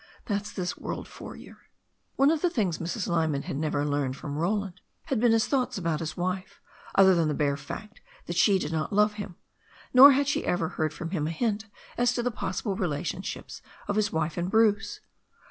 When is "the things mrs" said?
2.41-3.05